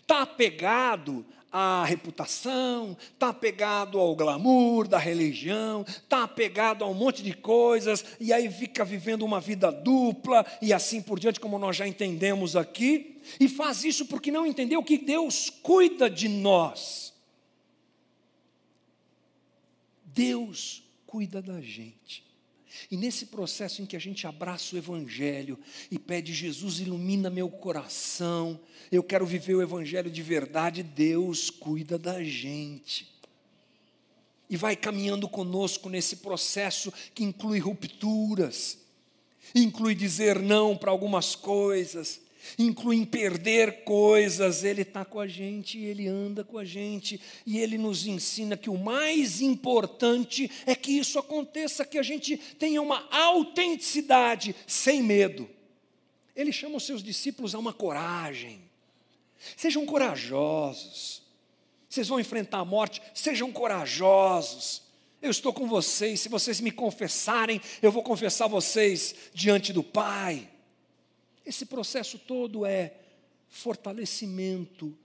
[0.00, 7.22] Está apegado à reputação, está apegado ao glamour da religião, está apegado a um monte
[7.22, 11.76] de coisas, e aí fica vivendo uma vida dupla e assim por diante, como nós
[11.76, 17.13] já entendemos aqui, e faz isso porque não entendeu que Deus cuida de nós.
[20.14, 22.24] Deus cuida da gente.
[22.90, 25.58] E nesse processo em que a gente abraça o Evangelho
[25.90, 31.98] e pede, Jesus, ilumina meu coração, eu quero viver o Evangelho de verdade, Deus cuida
[31.98, 33.12] da gente.
[34.50, 38.78] E vai caminhando conosco nesse processo que inclui rupturas,
[39.54, 42.20] inclui dizer não para algumas coisas,
[42.58, 47.78] inclui perder coisas, Ele está com a gente, Ele anda com a gente, e Ele
[47.78, 53.06] nos ensina que o mais importante é que isso aconteça, que a gente tenha uma
[53.10, 55.48] autenticidade sem medo.
[56.34, 58.60] Ele chama os seus discípulos a uma coragem,
[59.56, 61.22] sejam corajosos,
[61.88, 64.82] vocês vão enfrentar a morte, sejam corajosos.
[65.22, 70.50] Eu estou com vocês, se vocês me confessarem, eu vou confessar vocês diante do Pai.
[71.44, 72.94] Esse processo todo é
[73.48, 74.96] fortalecimento,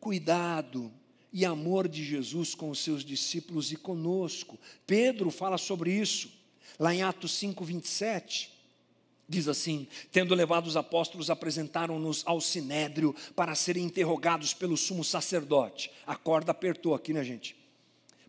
[0.00, 0.92] cuidado
[1.32, 4.58] e amor de Jesus com os seus discípulos e conosco.
[4.86, 6.30] Pedro fala sobre isso,
[6.78, 8.52] lá em Atos 5, 27.
[9.28, 15.90] Diz assim: tendo levado os apóstolos, apresentaram-nos ao sinédrio para serem interrogados pelo sumo sacerdote.
[16.06, 17.56] A corda apertou aqui, né, gente?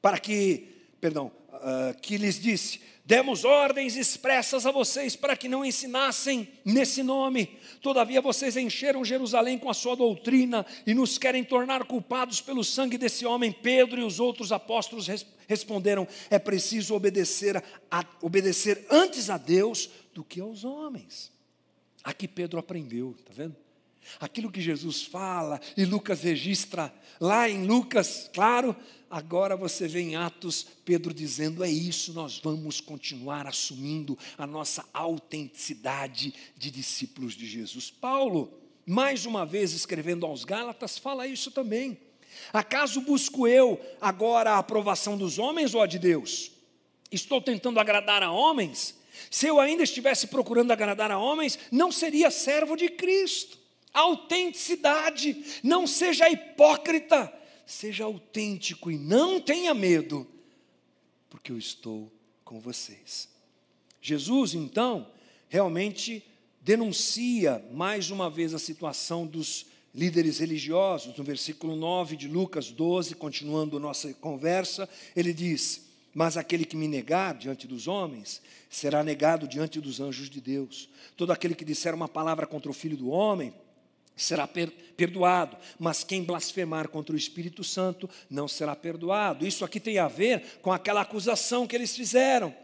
[0.02, 0.68] Para que,
[1.02, 7.04] perdão, uh, que lhes disse: Demos ordens expressas a vocês para que não ensinassem nesse
[7.04, 7.56] nome.
[7.80, 12.98] Todavia vocês encheram Jerusalém com a sua doutrina e nos querem tornar culpados pelo sangue
[12.98, 13.52] desse homem.
[13.52, 15.08] Pedro e os outros apóstolos
[15.48, 21.32] responderam: É preciso obedecer, a, obedecer antes a Deus do que aos homens.
[22.04, 23.56] Aqui Pedro aprendeu, está vendo?
[24.20, 28.76] Aquilo que Jesus fala e Lucas registra lá em Lucas, claro,
[29.16, 34.84] agora você vê em Atos Pedro dizendo: é isso, nós vamos continuar assumindo a nossa
[34.94, 37.90] autenticidade de discípulos de Jesus.
[37.90, 38.52] Paulo,
[38.86, 41.98] mais uma vez escrevendo aos Gálatas, fala isso também.
[42.52, 46.52] Acaso busco eu agora a aprovação dos homens ou a de Deus?
[47.10, 48.96] Estou tentando agradar a homens?
[49.32, 53.58] Se eu ainda estivesse procurando agradar a homens, não seria servo de Cristo.
[53.94, 57.32] Autenticidade, não seja hipócrita,
[57.66, 60.28] seja autêntico e não tenha medo,
[61.30, 62.12] porque eu estou
[62.44, 63.28] com vocês.
[64.02, 65.12] Jesus, então,
[65.50, 66.24] realmente
[66.62, 71.18] denuncia mais uma vez a situação dos líderes religiosos.
[71.18, 76.88] No versículo 9 de Lucas 12, continuando nossa conversa, ele diz: mas aquele que me
[76.88, 80.90] negar diante dos homens, será negado diante dos anjos de Deus.
[81.18, 83.54] Todo aquele que disser uma palavra contra o Filho do Homem,
[84.16, 89.46] será per perdoado, mas quem blasfemar contra o Espírito Santo não será perdoado.
[89.46, 92.56] Isso aqui tem a ver com aquela acusação que eles fizeram,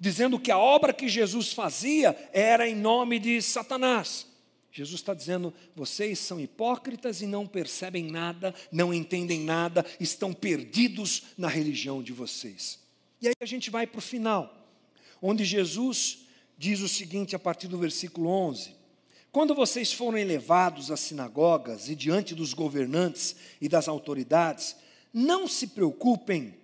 [0.00, 4.26] dizendo que a obra que Jesus fazia era em nome de Satanás.
[4.72, 11.22] Jesus está dizendo: vocês são hipócritas e não percebem nada, não entendem nada, estão perdidos
[11.36, 12.78] na religião de vocês.
[13.20, 14.68] E aí a gente vai para o final,
[15.20, 16.20] onde Jesus
[16.56, 18.77] diz o seguinte a partir do versículo 11:
[19.30, 24.74] Quando vocês forem levados às sinagogas e diante dos governantes e das autoridades,
[25.12, 26.54] não se preocupem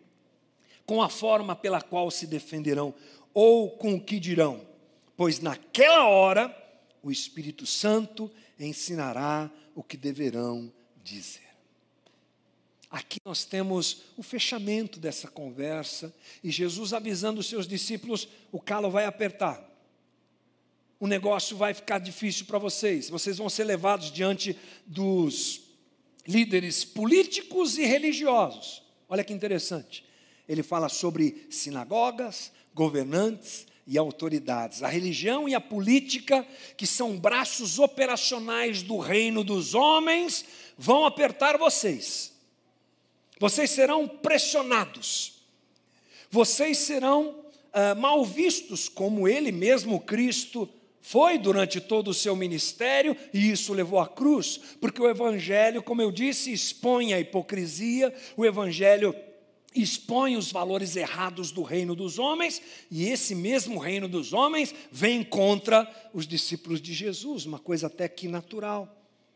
[0.87, 2.95] com a forma pela qual se defenderão
[3.33, 4.67] ou com o que dirão,
[5.17, 6.55] pois naquela hora
[7.03, 10.73] o Espírito Santo ensinará o que deverão
[11.03, 11.43] dizer.
[12.91, 18.89] Aqui nós temos o fechamento dessa conversa e Jesus avisando os seus discípulos: o calo
[18.89, 19.69] vai apertar,
[21.05, 25.61] o negócio vai ficar difícil para vocês, vocês vão ser levados diante dos
[26.27, 28.83] líderes políticos e religiosos.
[29.07, 30.03] Olha que interessante.
[30.49, 34.83] Ele fala sobre sinagogas, governantes, e autoridades.
[34.83, 36.43] A religião e a política,
[36.75, 40.43] que são braços operacionais do reino dos homens,
[40.79, 42.33] vão apertar vocês.
[43.39, 45.35] Vocês serão pressionados.
[46.31, 50.67] Vocês serão ah, mal vistos, como ele mesmo, Cristo,
[51.07, 56.01] foi durante todo o seu ministério, e isso levou à cruz, porque o Evangelho, como
[56.01, 59.15] eu disse, expõe a hipocrisia, o Evangelho
[59.75, 65.23] expõe os valores errados do reino dos homens, e esse mesmo reino dos homens vem
[65.23, 68.89] contra os discípulos de Jesus, uma coisa até que natural.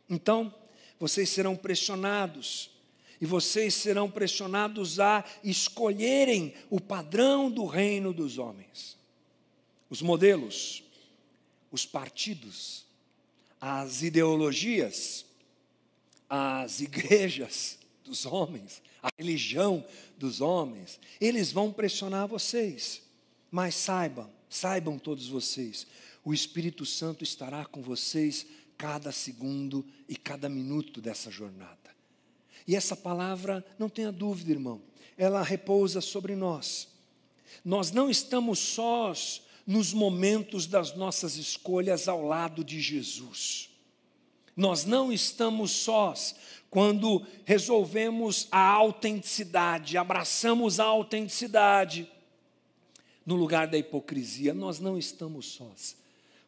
[0.09, 0.53] Então,
[0.99, 2.71] vocês serão pressionados,
[3.21, 8.97] e vocês serão pressionados a escolherem o padrão do reino dos homens.
[9.91, 10.88] Os modelos,
[11.71, 12.87] os partidos,
[13.61, 15.25] as ideologias,
[16.29, 19.85] as igrejas dos homens, a religião
[20.17, 23.03] dos homens, eles vão pressionar vocês.
[23.51, 25.87] Mas saibam, saibam todos vocês,
[26.25, 31.77] o Espírito Santo estará com vocês cada segundo e cada minuto dessa jornada.
[32.67, 34.83] E essa palavra, não tenha dúvida, irmão,
[35.17, 36.89] ela repousa sobre nós.
[37.65, 43.69] Nós não estamos sós nos momentos das nossas escolhas ao lado de Jesus.
[44.57, 46.35] Nós não estamos sós
[46.71, 52.11] quando resolvemos a autenticidade, abraçamos a autenticidade,
[53.27, 55.99] no lugar da hipocrisia, nós não estamos sós.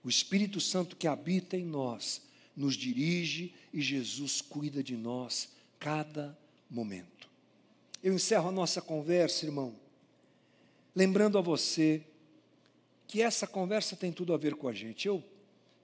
[0.03, 2.23] O Espírito Santo que habita em nós
[2.57, 6.35] nos dirige e Jesus cuida de nós cada
[6.71, 7.29] momento.
[8.03, 9.77] Eu encerro a nossa conversa, irmão,
[10.97, 12.03] lembrando a você
[13.11, 15.09] que essa conversa tem tudo a ver com a gente.
[15.09, 15.23] Eu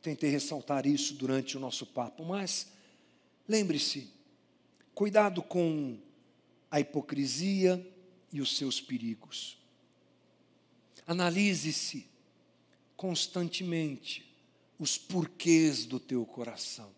[0.00, 2.68] tentei ressaltar isso durante o nosso papo, mas
[3.48, 4.14] lembre-se,
[4.96, 5.98] Cuidado com
[6.70, 7.86] a hipocrisia
[8.32, 9.58] e os seus perigos.
[11.06, 12.06] Analise-se
[12.96, 14.24] constantemente
[14.78, 16.90] os porquês do teu coração.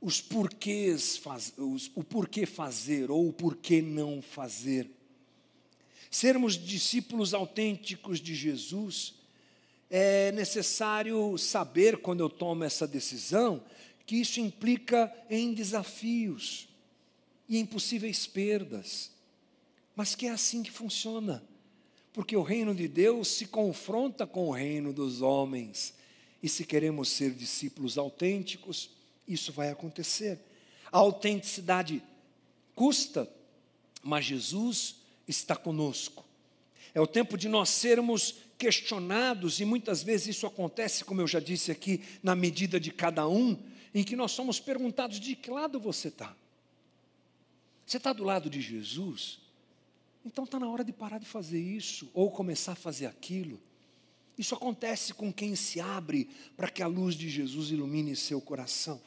[0.00, 4.90] Os porquês, faz, os, o porquê fazer ou o porquê não fazer.
[6.10, 9.14] Sermos discípulos autênticos de Jesus
[9.90, 13.62] é necessário saber, quando eu tomo essa decisão,
[14.04, 16.68] que isso implica em desafios
[17.48, 19.10] e em possíveis perdas,
[19.96, 21.42] mas que é assim que funciona,
[22.12, 25.94] porque o reino de Deus se confronta com o reino dos homens,
[26.42, 28.90] e se queremos ser discípulos autênticos,
[29.26, 30.38] isso vai acontecer.
[30.92, 32.02] A autenticidade
[32.74, 33.28] custa,
[34.02, 36.24] mas Jesus está conosco.
[36.94, 41.38] É o tempo de nós sermos questionados, e muitas vezes isso acontece, como eu já
[41.38, 43.56] disse aqui, na medida de cada um,
[43.94, 46.36] em que nós somos perguntados: de que lado você está?
[47.86, 49.38] Você está do lado de Jesus?
[50.24, 53.58] Então está na hora de parar de fazer isso, ou começar a fazer aquilo.
[54.36, 59.00] Isso acontece com quem se abre para que a luz de Jesus ilumine seu coração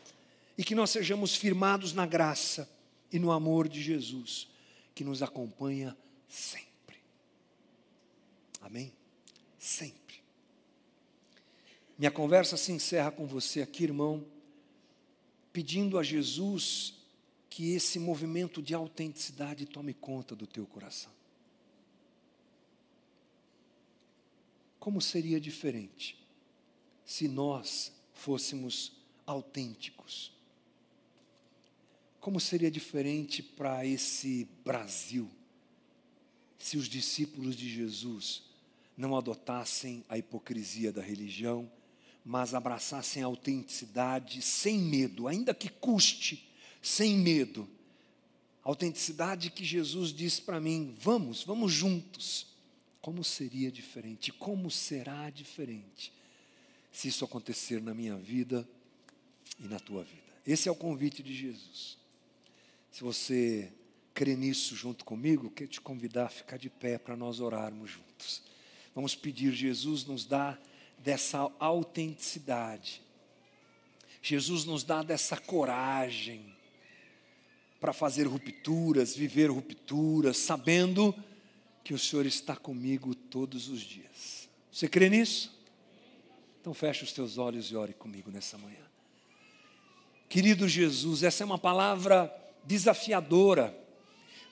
[0.58, 2.70] e que nós sejamos firmados na graça
[3.12, 4.48] e no amor de Jesus,
[4.94, 5.96] que nos acompanha
[6.28, 6.98] sempre.
[8.62, 8.92] Amém?
[9.62, 10.24] Sempre.
[11.96, 14.26] Minha conversa se encerra com você aqui, irmão,
[15.54, 16.96] pedindo a Jesus
[17.48, 21.12] que esse movimento de autenticidade tome conta do teu coração.
[24.80, 26.18] Como seria diferente
[27.06, 28.94] se nós fôssemos
[29.28, 30.34] autênticos?
[32.20, 35.30] Como seria diferente para esse Brasil
[36.58, 38.50] se os discípulos de Jesus
[38.98, 41.72] não adotassem a hipocrisia da religião,
[42.24, 46.50] mas abraçassem a autenticidade sem medo, ainda que custe,
[46.82, 47.68] sem medo.
[48.64, 52.48] Autenticidade que Jesus disse para mim: vamos, vamos juntos.
[53.02, 54.32] Como seria diferente?
[54.32, 56.14] Como será diferente
[56.92, 58.68] se isso acontecer na minha vida
[59.60, 60.22] e na tua vida?
[60.46, 61.98] Esse é o convite de Jesus.
[62.92, 63.74] Se você
[64.14, 68.44] crê nisso junto comigo, quero te convidar a ficar de pé para nós orarmos juntos.
[68.94, 70.58] Vamos pedir, Jesus nos dá
[70.98, 73.02] dessa autenticidade.
[74.22, 76.54] Jesus nos dá dessa coragem
[77.80, 81.16] para fazer rupturas, viver rupturas, sabendo
[81.84, 84.48] que o Senhor está comigo todos os dias.
[84.72, 85.60] Você crê nisso?
[86.60, 88.86] Então feche os teus olhos e ore comigo nessa manhã.
[90.30, 92.32] Querido Jesus, essa é uma palavra
[92.64, 93.76] desafiadora,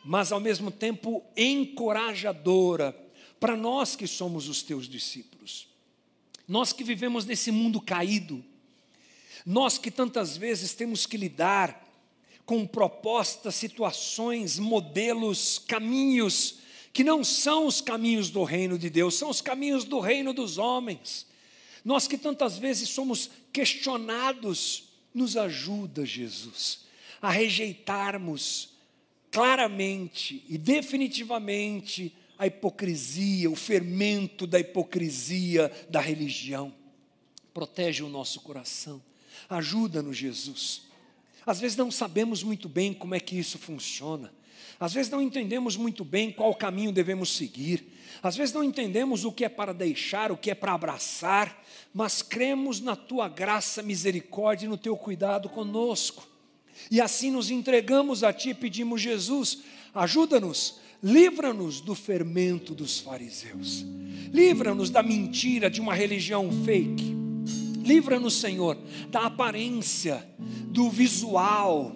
[0.04, 2.98] mas ao mesmo tempo encorajadora
[3.40, 5.68] para nós que somos os teus discípulos.
[6.48, 8.44] Nós que vivemos nesse mundo caído,
[9.46, 11.88] nós que tantas vezes temos que lidar
[12.46, 16.58] com propostas, situações, modelos, caminhos
[16.92, 20.58] que não são os caminhos do reino de Deus, são os caminhos do reino dos
[20.58, 21.28] homens.
[21.86, 26.80] Nós que tantas vezes somos questionados, nos ajuda, Jesus,
[27.22, 28.70] a rejeitarmos
[29.32, 36.74] claramente e definitivamente a hipocrisia, o fermento da hipocrisia da religião.
[37.54, 39.04] Protege o nosso coração.
[39.50, 40.84] Ajuda-nos, Jesus.
[41.46, 44.34] Às vezes não sabemos muito bem como é que isso funciona.
[44.80, 47.86] Às vezes não entendemos muito bem qual caminho devemos seguir.
[48.24, 51.62] Às vezes não entendemos o que é para deixar, o que é para abraçar,
[51.94, 56.26] mas cremos na tua graça, misericórdia e no teu cuidado conosco.
[56.90, 59.60] E assim nos entregamos a Ti e pedimos, Jesus,
[59.94, 63.86] ajuda-nos, livra-nos do fermento dos fariseus,
[64.32, 67.16] livra-nos da mentira de uma religião fake,
[67.84, 68.78] livra-nos, Senhor,
[69.10, 70.26] da aparência,
[70.68, 71.96] do visual,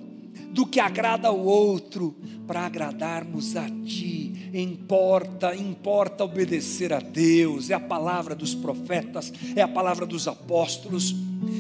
[0.52, 2.16] do que agrada ao outro,
[2.48, 4.50] para agradarmos a Ti.
[4.54, 11.16] Importa, importa obedecer a Deus, é a palavra dos profetas, é a palavra dos apóstolos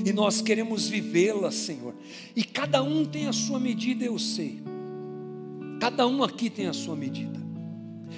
[0.06, 1.94] e nós queremos vivê-la, Senhor.
[2.36, 4.62] E cada um tem a sua medida, eu sei.
[5.84, 7.38] Cada um aqui tem a sua medida.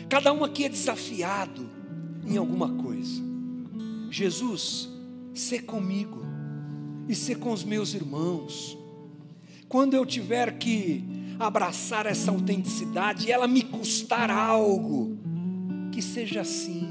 [0.08, 1.68] Cada um aqui é desafiado
[2.24, 3.24] em alguma coisa.
[4.12, 4.88] Jesus,
[5.34, 6.24] ser comigo
[7.10, 8.78] e ser com os meus irmãos.
[9.68, 11.04] Quando eu tiver que
[11.40, 15.18] abraçar essa autenticidade e ela me custar algo,
[15.92, 16.88] que seja assim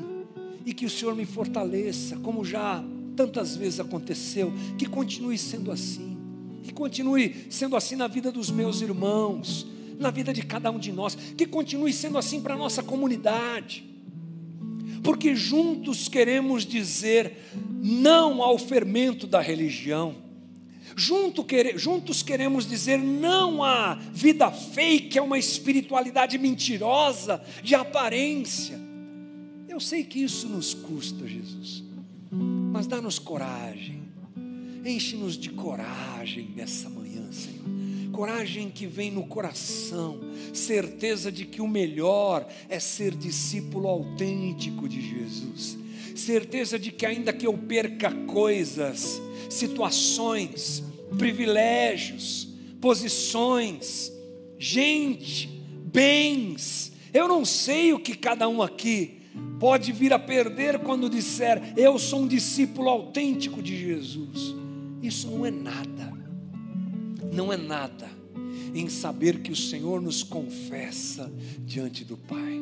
[0.67, 2.83] e que o Senhor me fortaleça, como já
[3.15, 6.19] tantas vezes aconteceu, que continue sendo assim,
[6.65, 10.93] que continue sendo assim na vida dos meus irmãos, na vida de cada um de
[10.93, 13.85] nós, que continue sendo assim para a nossa comunidade,
[15.03, 17.51] porque juntos queremos dizer
[17.83, 20.23] não ao fermento da religião,
[20.97, 28.79] Junto, juntos queremos dizer não à vida fake, é uma espiritualidade mentirosa, de aparência.
[29.69, 31.85] Eu sei que isso nos custa, Jesus
[32.75, 34.03] mas dá-nos coragem,
[34.85, 37.74] enche-nos de coragem nessa manhã, Senhor.
[38.15, 40.21] Coragem que vem no coração,
[40.53, 45.85] certeza de que o melhor é ser discípulo autêntico de Jesus
[46.15, 50.83] certeza de que, ainda que eu perca coisas, situações,
[51.19, 52.49] privilégios,
[52.81, 54.13] posições,
[54.59, 55.49] gente,
[55.85, 59.21] bens, eu não sei o que cada um aqui
[59.59, 64.55] pode vir a perder quando disser: Eu sou um discípulo autêntico de Jesus.
[65.03, 66.13] Isso não é nada,
[67.35, 68.09] não é nada
[68.75, 71.31] em saber que o Senhor nos confessa
[71.61, 72.61] diante do Pai.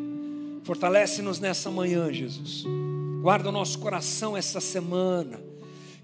[0.65, 2.65] Fortalece-nos nessa manhã, Jesus.
[3.21, 5.41] Guarda o nosso coração essa semana.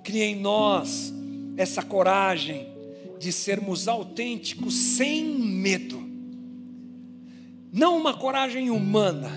[0.05, 1.12] Cria em nós
[1.57, 2.69] essa coragem
[3.19, 6.07] de sermos autênticos sem medo.
[7.73, 9.31] Não uma coragem humana,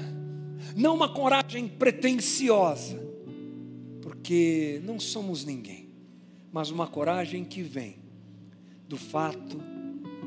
[0.75, 3.01] não uma coragem pretensiosa,
[4.01, 5.89] porque não somos ninguém,
[6.51, 8.00] mas uma coragem que vem
[8.91, 9.57] do fato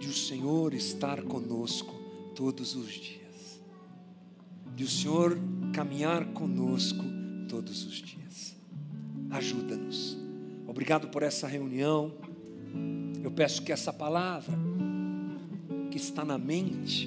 [0.01, 1.95] de o Senhor estar conosco
[2.35, 3.61] todos os dias,
[4.75, 5.39] de o Senhor
[5.75, 7.05] caminhar conosco
[7.47, 8.57] todos os dias.
[9.31, 10.17] Ajuda-nos.
[10.67, 12.15] Obrigado por essa reunião.
[13.23, 14.59] Eu peço que essa palavra
[15.91, 17.07] que está na mente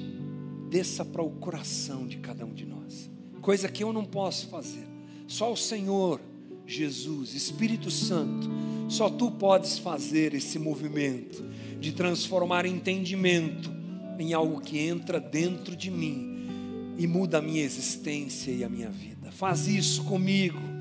[0.70, 3.10] desça para o coração de cada um de nós.
[3.42, 4.88] Coisa que eu não posso fazer.
[5.28, 6.22] Só o Senhor,
[6.68, 8.48] Jesus, Espírito Santo,
[8.88, 11.44] só tu podes fazer esse movimento
[11.80, 13.72] de transformar entendimento
[14.20, 18.90] em algo que entra dentro de mim e muda a minha existência e a minha
[18.90, 19.32] vida.
[19.32, 20.78] Faz isso comigo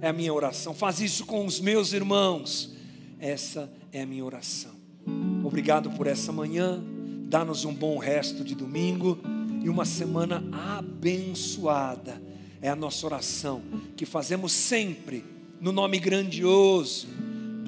[0.00, 0.74] é a minha oração.
[0.74, 2.74] Faz isso com os meus irmãos.
[3.18, 4.72] Essa é a minha oração.
[5.44, 6.82] Obrigado por essa manhã.
[7.28, 9.18] Dá-nos um bom resto de domingo
[9.62, 10.42] e uma semana
[10.78, 12.20] abençoada.
[12.62, 13.62] É a nossa oração
[13.96, 15.24] que fazemos sempre
[15.60, 17.06] no nome grandioso,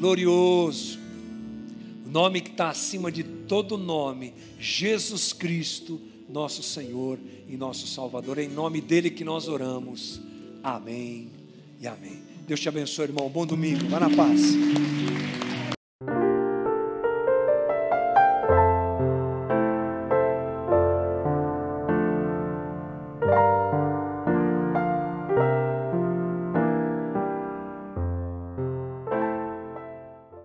[0.02, 0.98] glorioso,
[2.04, 8.38] o nome que está acima de todo nome, Jesus Cristo, nosso Senhor e nosso Salvador.
[8.38, 10.20] É em nome dele que nós oramos.
[10.60, 11.30] Amém
[11.80, 12.20] e amém.
[12.48, 13.28] Deus te abençoe, irmão.
[13.28, 13.86] Bom domingo.
[13.88, 14.40] Vá na paz.